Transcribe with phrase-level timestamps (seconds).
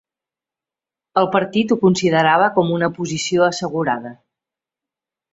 [1.21, 4.15] El partit ho considerava com una posició assegurada.